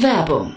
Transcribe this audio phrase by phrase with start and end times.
[0.00, 0.56] Werbung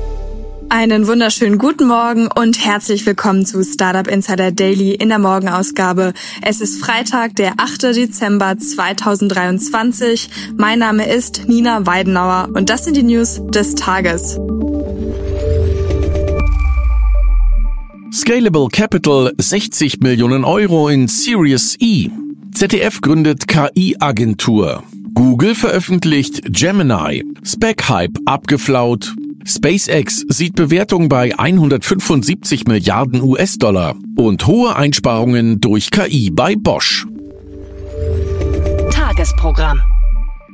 [0.73, 6.13] Einen wunderschönen guten Morgen und herzlich willkommen zu Startup Insider Daily in der Morgenausgabe.
[6.41, 7.93] Es ist Freitag, der 8.
[7.93, 10.29] Dezember 2023.
[10.55, 14.39] Mein Name ist Nina Weidenauer und das sind die News des Tages.
[18.13, 22.07] Scalable Capital 60 Millionen Euro in Series E.
[22.53, 24.83] ZDF gründet KI-Agentur.
[25.15, 27.25] Google veröffentlicht Gemini.
[27.43, 29.13] Spec-Hype abgeflaut.
[29.45, 37.07] SpaceX sieht Bewertung bei 175 Milliarden US-Dollar und hohe Einsparungen durch KI bei Bosch.
[38.91, 39.81] Tagesprogramm.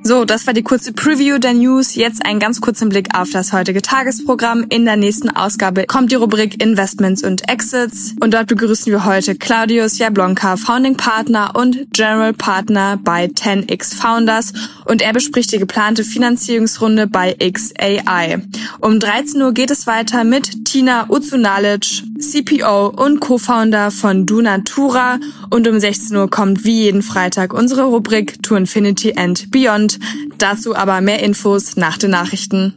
[0.03, 1.95] So, das war die kurze Preview der News.
[1.95, 4.65] Jetzt einen ganz kurzen Blick auf das heutige Tagesprogramm.
[4.69, 8.15] In der nächsten Ausgabe kommt die Rubrik Investments und Exits.
[8.21, 14.53] Und dort begrüßen wir heute Claudius Jablonka, Founding Partner und General Partner bei 10x Founders.
[14.85, 18.41] Und er bespricht die geplante Finanzierungsrunde bei XAI.
[18.79, 25.19] Um 13 Uhr geht es weiter mit Tina Uzunalic, CPO und Co-Founder von Dunatura.
[25.49, 29.99] Und um 16 Uhr kommt wie jeden Freitag unsere Rubrik To Infinity and Beyond.
[30.37, 32.75] Dazu aber mehr Infos nach den Nachrichten.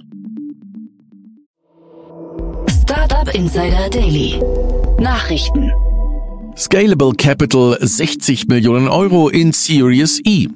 [2.82, 4.40] Startup Insider Daily.
[4.98, 5.72] Nachrichten.
[6.56, 10.48] Scalable Capital 60 Millionen Euro in Series E.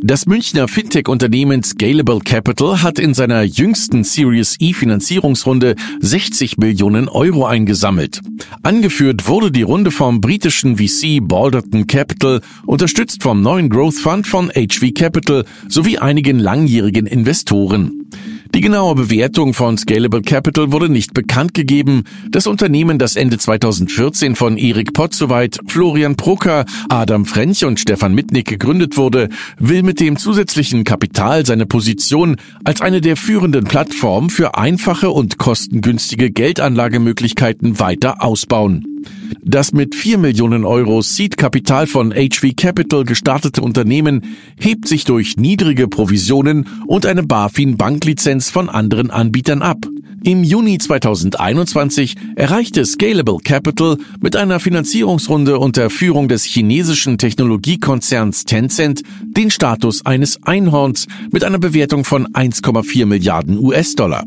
[0.00, 7.46] Das Münchner Fintech-Unternehmen Scalable Capital hat in seiner jüngsten Series E Finanzierungsrunde 60 Millionen Euro
[7.46, 8.20] eingesammelt.
[8.62, 14.50] Angeführt wurde die Runde vom britischen VC Balderton Capital, unterstützt vom neuen Growth Fund von
[14.50, 18.08] HV Capital sowie einigen langjährigen Investoren.
[18.54, 22.04] Die genaue Bewertung von Scalable Capital wurde nicht bekannt gegeben.
[22.30, 28.48] Das Unternehmen, das Ende 2014 von Erik Potzowait, Florian Brucker, Adam French und Stefan Mitnick
[28.48, 34.56] gegründet wurde, will mit dem zusätzlichen Kapital seine Position als eine der führenden Plattformen für
[34.56, 38.97] einfache und kostengünstige Geldanlagemöglichkeiten weiter ausbauen.
[39.42, 45.88] Das mit 4 Millionen Euro Seed-Kapital von HV Capital gestartete Unternehmen hebt sich durch niedrige
[45.88, 49.86] Provisionen und eine BaFin-Banklizenz von anderen Anbietern ab.
[50.24, 59.02] Im Juni 2021 erreichte Scalable Capital mit einer Finanzierungsrunde unter Führung des chinesischen Technologiekonzerns Tencent
[59.24, 64.24] den Status eines Einhorns mit einer Bewertung von 1,4 Milliarden US-Dollar.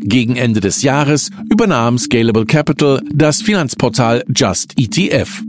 [0.00, 5.42] Gegen Ende des Jahres übernahm Scalable Capital das Finanzportal Just ETF.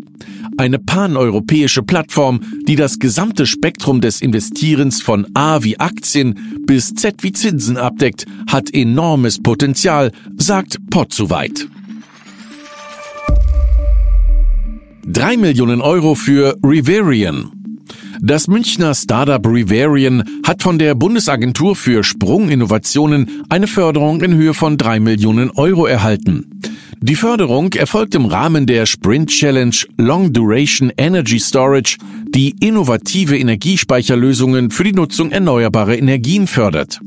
[0.58, 7.24] Eine paneuropäische Plattform, die das gesamte Spektrum des Investierens von A wie Aktien bis Z
[7.24, 11.68] wie Zinsen abdeckt, hat enormes Potenzial, sagt Potzuweit.
[15.06, 17.59] Drei Millionen Euro für Riverian.
[18.22, 24.78] Das Münchner Startup Riverian hat von der Bundesagentur für Sprunginnovationen eine Förderung in Höhe von
[24.78, 26.60] drei Millionen Euro erhalten.
[27.00, 31.96] Die Förderung erfolgt im Rahmen der Sprint Challenge Long Duration Energy Storage,
[32.28, 37.00] die innovative Energiespeicherlösungen für die Nutzung erneuerbarer Energien fördert.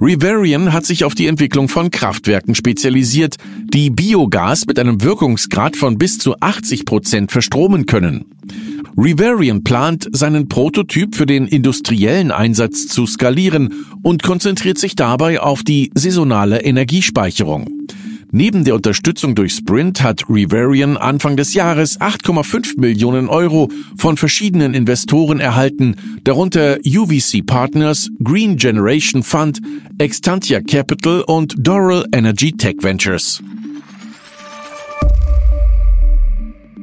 [0.00, 3.36] Riverian hat sich auf die Entwicklung von Kraftwerken spezialisiert,
[3.72, 8.26] die Biogas mit einem Wirkungsgrad von bis zu 80 Prozent verstromen können.
[8.96, 15.62] Riverian plant, seinen Prototyp für den industriellen Einsatz zu skalieren und konzentriert sich dabei auf
[15.62, 17.68] die saisonale Energiespeicherung.
[18.34, 23.68] Neben der Unterstützung durch Sprint hat Riverian Anfang des Jahres 8,5 Millionen Euro
[23.98, 29.60] von verschiedenen Investoren erhalten, darunter UVC Partners, Green Generation Fund,
[29.98, 33.42] Extantia Capital und Doral Energy Tech Ventures.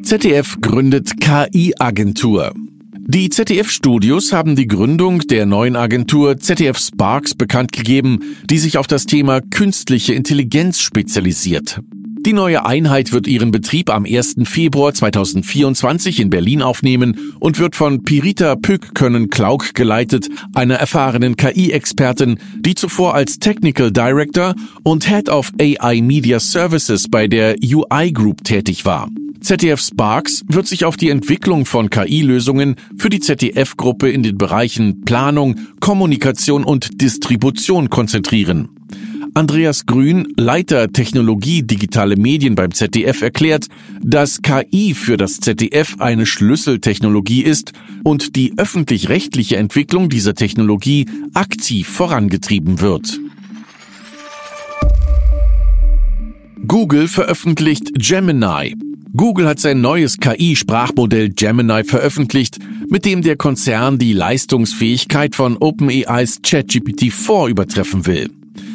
[0.09, 2.55] ZDF gründet KI-Agentur.
[2.97, 8.87] Die ZDF-Studios haben die Gründung der neuen Agentur ZDF Sparks bekannt gegeben, die sich auf
[8.87, 11.81] das Thema künstliche Intelligenz spezialisiert.
[12.25, 14.37] Die neue Einheit wird ihren Betrieb am 1.
[14.45, 22.73] Februar 2024 in Berlin aufnehmen und wird von Pirita Pück-Können-Klauk geleitet, einer erfahrenen KI-Expertin, die
[22.73, 28.85] zuvor als Technical Director und Head of AI Media Services bei der UI Group tätig
[28.85, 29.07] war.
[29.41, 35.01] ZDF Sparks wird sich auf die Entwicklung von KI-Lösungen für die ZDF-Gruppe in den Bereichen
[35.05, 38.69] Planung, Kommunikation und Distribution konzentrieren.
[39.33, 43.67] Andreas Grün, Leiter Technologie digitale Medien beim ZDF, erklärt,
[44.01, 47.71] dass KI für das ZDF eine Schlüsseltechnologie ist
[48.03, 53.19] und die öffentlich-rechtliche Entwicklung dieser Technologie aktiv vorangetrieben wird.
[56.67, 58.88] Google veröffentlicht Gemini.
[59.19, 62.57] Google hat sein neues KI-Sprachmodell Gemini veröffentlicht,
[62.87, 68.29] mit dem der Konzern die Leistungsfähigkeit von OpenAIs ChatGPT-4 übertreffen will.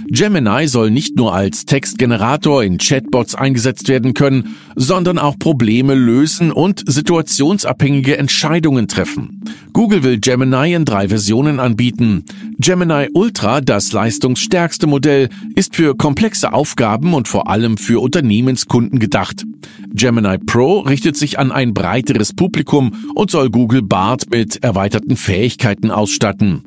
[0.08, 6.52] Gemini soll nicht nur als Textgenerator in Chatbots eingesetzt werden können, sondern auch Probleme lösen
[6.52, 9.40] und situationsabhängige Entscheidungen treffen.
[9.72, 12.26] Google will Gemini in drei Versionen anbieten.
[12.58, 19.44] Gemini Ultra, das leistungsstärkste Modell, ist für komplexe Aufgaben und vor allem für Unternehmenskunden gedacht.
[19.92, 25.90] Gemini Pro richtet sich an ein breiteres Publikum und soll Google Bart mit erweiterten Fähigkeiten
[25.90, 26.62] ausstatten.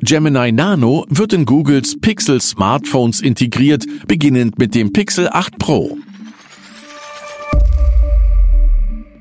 [0.00, 5.98] Gemini Nano wird in Googles Pixel Smartphones integriert, beginnend mit dem Pixel 8 Pro.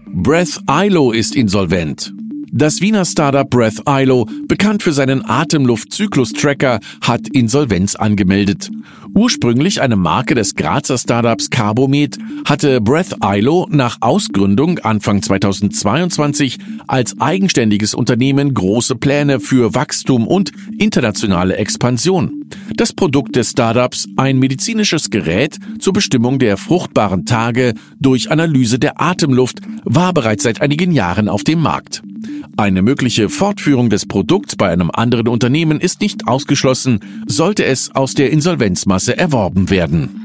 [0.05, 2.13] Breath ILO ist insolvent.
[2.55, 8.69] Das Wiener Startup Breath ILO, bekannt für seinen Atemluftzyklus-Tracker, hat Insolvenz angemeldet.
[9.15, 17.19] Ursprünglich eine Marke des Grazer Startups Carbomed, hatte Breath ILO nach Ausgründung Anfang 2022 als
[17.19, 22.45] eigenständiges Unternehmen große Pläne für Wachstum und internationale Expansion.
[22.75, 29.01] Das Produkt des Startups, ein medizinisches Gerät zur Bestimmung der fruchtbaren Tage durch Analyse der
[29.01, 32.03] Atemluft, war bereits seit einigen Jahren auf dem Markt.
[32.57, 38.13] Eine mögliche Fortführung des Produkts bei einem anderen Unternehmen ist nicht ausgeschlossen, sollte es aus
[38.13, 40.19] der Insolvenzmasse erworben werden.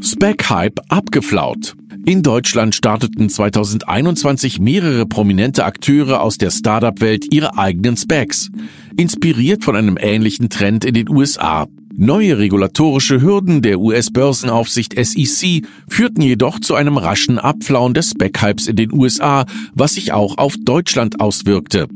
[0.00, 1.74] Spec-Hype abgeflaut.
[2.04, 8.50] In Deutschland starteten 2021 mehrere prominente Akteure aus der Startup-Welt ihre eigenen Specs,
[8.96, 11.66] inspiriert von einem ähnlichen Trend in den USA.
[12.00, 18.76] Neue regulatorische Hürden der US-Börsenaufsicht SEC führten jedoch zu einem raschen Abflauen des Spec-Hypes in
[18.76, 21.88] den USA, was sich auch auf Deutschland auswirkte.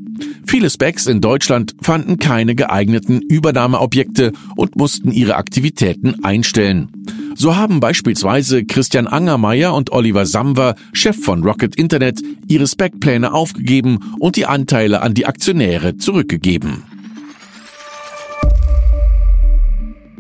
[0.45, 6.89] Viele Specs in Deutschland fanden keine geeigneten Übernahmeobjekte und mussten ihre Aktivitäten einstellen.
[7.37, 14.01] So haben beispielsweise Christian Angermeier und Oliver Samwer, Chef von Rocket Internet, ihre Spec-Pläne aufgegeben
[14.19, 16.83] und die Anteile an die Aktionäre zurückgegeben.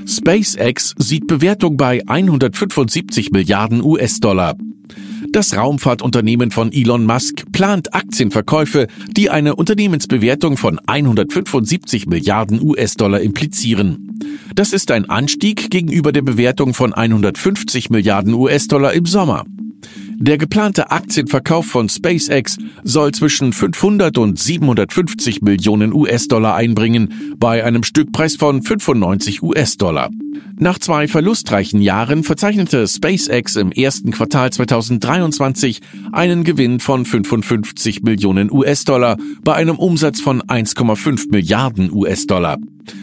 [0.06, 4.56] SpaceX sieht Bewertung bei 175 Milliarden US-Dollar.
[5.30, 14.18] Das Raumfahrtunternehmen von Elon Musk plant Aktienverkäufe, die eine Unternehmensbewertung von 175 Milliarden US-Dollar implizieren.
[14.54, 19.44] Das ist ein Anstieg gegenüber der Bewertung von 150 Milliarden US-Dollar im Sommer.
[20.22, 27.82] Der geplante Aktienverkauf von SpaceX soll zwischen 500 und 750 Millionen US-Dollar einbringen, bei einem
[27.82, 30.10] Stückpreis von 95 US-Dollar.
[30.62, 35.80] Nach zwei verlustreichen Jahren verzeichnete SpaceX im ersten Quartal 2023
[36.12, 42.58] einen Gewinn von 55 Millionen US-Dollar bei einem Umsatz von 1,5 Milliarden US-Dollar.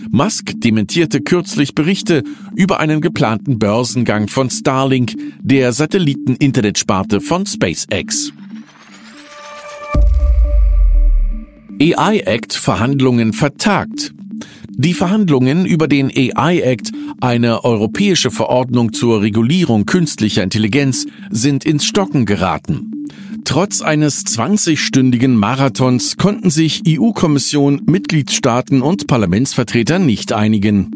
[0.10, 2.24] Musk dementierte kürzlich Berichte
[2.56, 8.32] über einen geplanten Börsengang von Starlink, der Satelliten-Internetsparte von SpaceX.
[11.82, 14.13] AI Act Verhandlungen vertagt.
[14.72, 21.86] Die Verhandlungen über den AI Act, eine europäische Verordnung zur Regulierung künstlicher Intelligenz, sind ins
[21.86, 23.08] Stocken geraten.
[23.46, 30.92] Trotz eines 20-stündigen Marathons konnten sich EU-Kommission, Mitgliedstaaten und Parlamentsvertreter nicht einigen.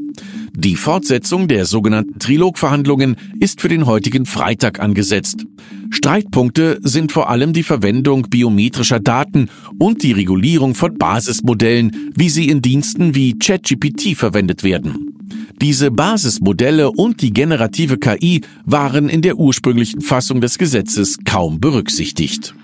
[0.55, 5.47] Die Fortsetzung der sogenannten Trilogverhandlungen ist für den heutigen Freitag angesetzt.
[5.93, 12.49] Streitpunkte sind vor allem die Verwendung biometrischer Daten und die Regulierung von Basismodellen, wie sie
[12.49, 15.13] in Diensten wie ChatGPT verwendet werden.
[15.61, 22.55] Diese Basismodelle und die generative KI waren in der ursprünglichen Fassung des Gesetzes kaum berücksichtigt.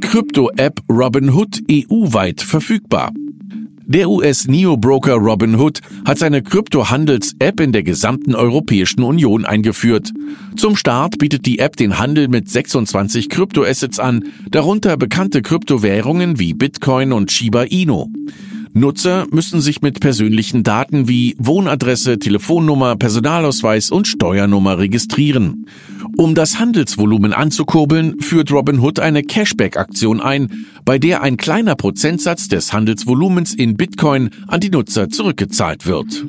[0.00, 3.12] Krypto-App Robinhood EU-weit verfügbar.
[3.86, 10.10] Der US-Neo-Broker Robinhood hat seine Krypto-Handels-App in der gesamten Europäischen Union eingeführt.
[10.56, 16.54] Zum Start bietet die App den Handel mit 26 Kryptoassets an, darunter bekannte Kryptowährungen wie
[16.54, 18.06] Bitcoin und Shiba Inu.
[18.76, 25.66] Nutzer müssen sich mit persönlichen Daten wie Wohnadresse, Telefonnummer, Personalausweis und Steuernummer registrieren.
[26.16, 32.72] Um das Handelsvolumen anzukurbeln, führt Robinhood eine Cashback-Aktion ein, bei der ein kleiner Prozentsatz des
[32.72, 36.26] Handelsvolumens in Bitcoin an die Nutzer zurückgezahlt wird.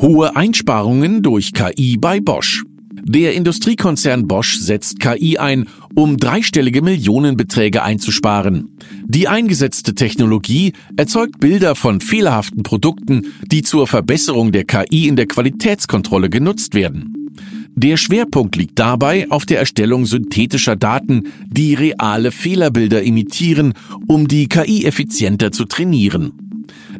[0.00, 2.64] Hohe Einsparungen durch KI bei Bosch.
[3.08, 8.76] Der Industriekonzern Bosch setzt KI ein, um dreistellige Millionenbeträge einzusparen.
[9.06, 15.26] Die eingesetzte Technologie erzeugt Bilder von fehlerhaften Produkten, die zur Verbesserung der KI in der
[15.26, 17.30] Qualitätskontrolle genutzt werden.
[17.76, 23.74] Der Schwerpunkt liegt dabei auf der Erstellung synthetischer Daten, die reale Fehlerbilder imitieren,
[24.08, 26.45] um die KI effizienter zu trainieren.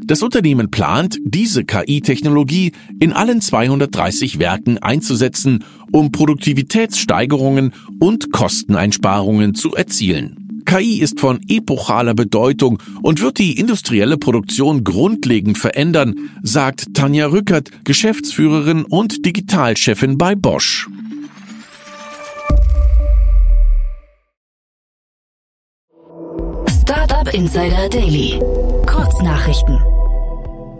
[0.07, 2.71] Das Unternehmen plant, diese KI-Technologie
[3.01, 10.63] in allen 230 Werken einzusetzen, um Produktivitätssteigerungen und Kosteneinsparungen zu erzielen.
[10.65, 17.71] KI ist von epochaler Bedeutung und wird die industrielle Produktion grundlegend verändern, sagt Tanja Rückert,
[17.85, 20.89] Geschäftsführerin und Digitalchefin bei Bosch.
[26.81, 28.39] Startup Insider Daily.
[28.87, 29.96] Kurznachrichten.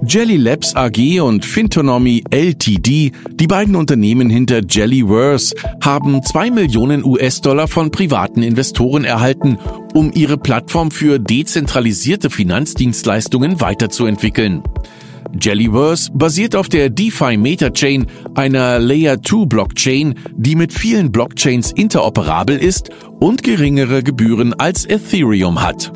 [0.05, 7.67] Jelly Labs AG und Fintonomy Ltd, die beiden Unternehmen hinter Jellyverse, haben zwei Millionen US-Dollar
[7.67, 9.59] von privaten Investoren erhalten,
[9.95, 14.63] um ihre Plattform für dezentralisierte Finanzdienstleistungen weiterzuentwickeln.
[15.41, 22.59] Jellyverse basiert auf der DeFi Metachain, einer Layer 2 Blockchain, die mit vielen Blockchains interoperabel
[22.59, 25.93] ist und geringere Gebühren als Ethereum hat.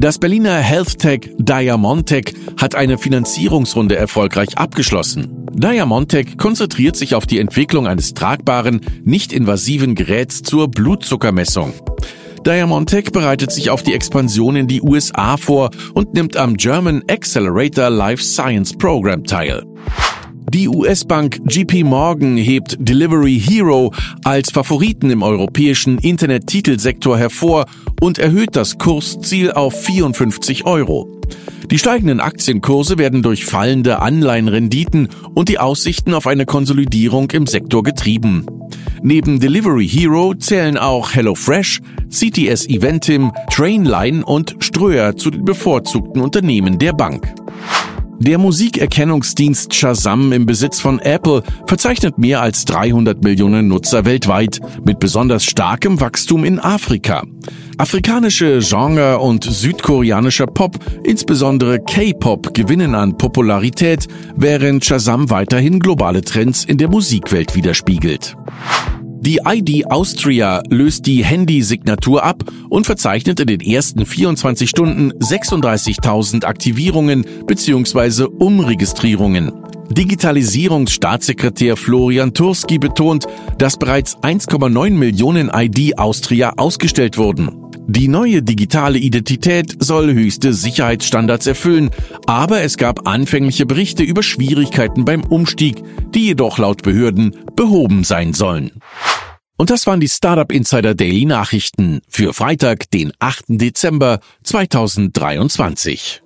[0.00, 5.48] Das Berliner Health Tech Diamontech hat eine Finanzierungsrunde erfolgreich abgeschlossen.
[5.52, 11.72] Diamontech konzentriert sich auf die Entwicklung eines tragbaren, nicht invasiven Geräts zur Blutzuckermessung.
[12.46, 17.90] Diamontech bereitet sich auf die Expansion in die USA vor und nimmt am German Accelerator
[17.90, 19.64] Life Science Program teil.
[20.52, 23.92] Die US-Bank JP Morgan hebt Delivery Hero
[24.24, 27.66] als Favoriten im europäischen Internet-Titelsektor hervor
[28.00, 31.20] und erhöht das Kursziel auf 54 Euro.
[31.70, 37.82] Die steigenden Aktienkurse werden durch fallende Anleihenrenditen und die Aussichten auf eine Konsolidierung im Sektor
[37.82, 38.46] getrieben.
[39.02, 46.78] Neben Delivery Hero zählen auch HelloFresh, CTS Eventim, Trainline und Ströer zu den bevorzugten Unternehmen
[46.78, 47.34] der Bank.
[48.20, 54.98] Der Musikerkennungsdienst Shazam im Besitz von Apple verzeichnet mehr als 300 Millionen Nutzer weltweit, mit
[54.98, 57.22] besonders starkem Wachstum in Afrika.
[57.78, 66.64] Afrikanische Genre und südkoreanischer Pop, insbesondere K-Pop, gewinnen an Popularität, während Shazam weiterhin globale Trends
[66.64, 68.36] in der Musikwelt widerspiegelt.
[69.20, 76.44] Die ID Austria löst die Handysignatur ab und verzeichnet in den ersten 24 Stunden 36.000
[76.44, 78.24] Aktivierungen bzw.
[78.24, 79.52] Umregistrierungen.
[79.90, 83.26] Digitalisierungsstaatssekretär Florian Turski betont,
[83.58, 87.67] dass bereits 1,9 Millionen ID Austria ausgestellt wurden.
[87.90, 91.88] Die neue digitale Identität soll höchste Sicherheitsstandards erfüllen,
[92.26, 95.82] aber es gab anfängliche Berichte über Schwierigkeiten beim Umstieg,
[96.14, 98.72] die jedoch laut Behörden behoben sein sollen.
[99.56, 103.44] Und das waren die Startup Insider Daily Nachrichten für Freitag, den 8.
[103.48, 106.20] Dezember 2023.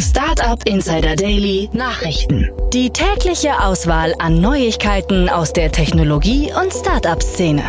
[0.00, 2.50] Startup Insider Daily Nachrichten.
[2.72, 7.62] Die tägliche Auswahl an Neuigkeiten aus der Technologie- und Startup-Szene.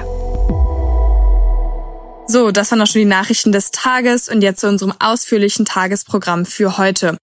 [2.27, 6.45] So, das waren auch schon die Nachrichten des Tages und jetzt zu unserem ausführlichen Tagesprogramm
[6.45, 7.17] für heute.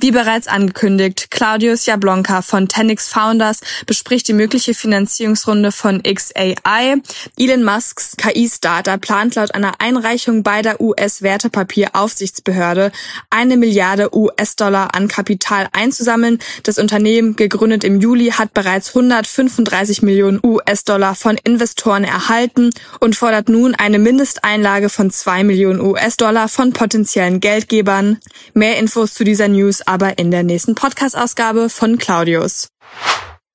[0.00, 7.02] Wie bereits angekündigt, Claudius Jablonka von Tenix Founders bespricht die mögliche Finanzierungsrunde von XAI.
[7.36, 12.92] Elon Musks KI-Starter plant laut einer Einreichung bei der US-Wertepapieraufsichtsbehörde
[13.28, 16.38] eine Milliarde US-Dollar an Kapital einzusammeln.
[16.62, 23.48] Das Unternehmen, gegründet im Juli, hat bereits 135 Millionen US-Dollar von Investoren erhalten und fordert
[23.48, 28.20] nun eine Mindesteinlage von zwei Millionen US-Dollar von potenziellen Geldgebern.
[28.54, 32.68] Mehr Infos zu dieser News aber in der nächsten Podcast-Ausgabe von Claudius.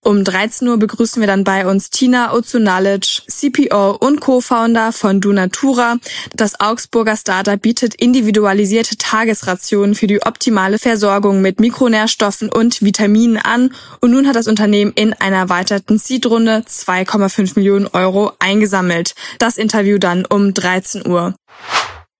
[0.05, 5.95] Um 13 Uhr begrüßen wir dann bei uns Tina Ozunalic, CPO und Co-Founder von Dunatura.
[6.35, 13.73] Das Augsburger Startup bietet individualisierte Tagesrationen für die optimale Versorgung mit Mikronährstoffen und Vitaminen an.
[14.01, 19.15] Und nun hat das Unternehmen in einer erweiterten Seed-Runde 2,5 Millionen Euro eingesammelt.
[19.39, 21.33] Das Interview dann um 13 Uhr.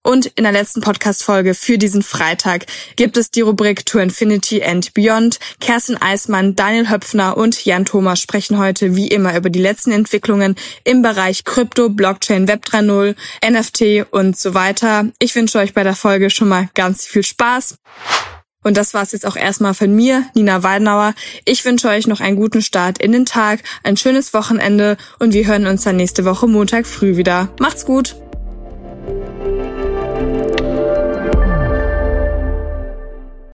[0.04, 2.66] Und in der letzten Podcast-Folge für diesen Freitag
[2.98, 5.40] gibt es die Rubrik To Infinity and Beyond.
[5.62, 10.56] Kerstin Eismann, Daniel Höpfner und Jan Thomas sprechen heute wie immer über die letzten Entwicklungen
[10.84, 13.16] im Bereich Krypto, Blockchain, Web 3.0,
[13.50, 15.06] NFT und so weiter.
[15.20, 17.78] Ich wünsche euch bei der Folge schon mal ganz viel Spaß.
[18.62, 21.14] Und das war's jetzt auch erstmal von mir, Nina Weidenauer.
[21.46, 25.46] Ich wünsche euch noch einen guten Start in den Tag, ein schönes Wochenende und wir
[25.48, 27.50] hören uns dann nächste Woche Montag früh wieder.
[27.60, 28.23] Macht's gut!